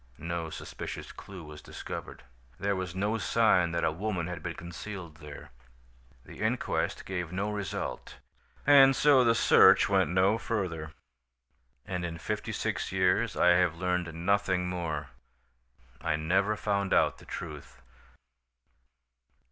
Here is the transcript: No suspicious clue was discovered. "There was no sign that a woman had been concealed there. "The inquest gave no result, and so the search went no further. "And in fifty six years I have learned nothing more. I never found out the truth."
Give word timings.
No 0.17 0.49
suspicious 0.49 1.11
clue 1.11 1.43
was 1.43 1.61
discovered. 1.61 2.23
"There 2.59 2.75
was 2.75 2.95
no 2.95 3.19
sign 3.19 3.71
that 3.73 3.83
a 3.83 3.91
woman 3.91 4.25
had 4.25 4.41
been 4.41 4.55
concealed 4.55 5.17
there. 5.17 5.51
"The 6.25 6.39
inquest 6.39 7.05
gave 7.05 7.31
no 7.31 7.51
result, 7.51 8.15
and 8.65 8.95
so 8.95 9.23
the 9.23 9.35
search 9.35 9.89
went 9.89 10.09
no 10.09 10.39
further. 10.39 10.93
"And 11.85 12.03
in 12.03 12.17
fifty 12.17 12.51
six 12.51 12.91
years 12.91 13.37
I 13.37 13.49
have 13.49 13.75
learned 13.77 14.11
nothing 14.15 14.67
more. 14.67 15.09
I 16.01 16.15
never 16.15 16.55
found 16.55 16.95
out 16.95 17.19
the 17.19 17.25
truth." 17.25 17.79